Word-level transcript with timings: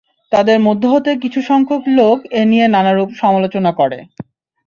তাদের 0.31 0.57
মধ্য 0.59 0.83
হতে 0.93 1.11
কিছু 1.23 1.39
সংখ্যক 1.49 1.83
লোক 1.99 2.17
এ 2.31 2.43
নিয়ে 2.51 2.65
নানারূপ 2.67 3.09
সমালোচনা 3.21 3.71
করে। 3.79 3.99